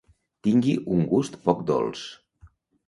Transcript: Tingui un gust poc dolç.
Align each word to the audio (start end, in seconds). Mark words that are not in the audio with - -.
Tingui 0.47 0.73
un 0.95 1.05
gust 1.13 1.39
poc 1.47 1.63
dolç. 1.73 2.05